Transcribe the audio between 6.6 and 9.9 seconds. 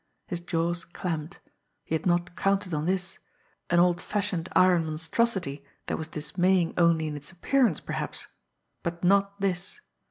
only in its appearance, perhaps but not this!